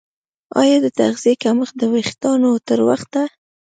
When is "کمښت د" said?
1.43-1.83